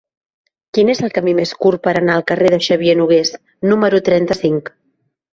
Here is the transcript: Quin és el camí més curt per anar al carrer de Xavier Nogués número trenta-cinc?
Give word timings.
Quin 0.75 0.87
és 0.93 1.01
el 1.07 1.11
camí 1.17 1.33
més 1.39 1.51
curt 1.65 1.83
per 1.87 1.91
anar 1.99 2.15
al 2.19 2.25
carrer 2.31 2.49
de 2.53 2.59
Xavier 2.67 2.95
Nogués 3.01 3.33
número 3.73 4.01
trenta-cinc? 4.09 4.73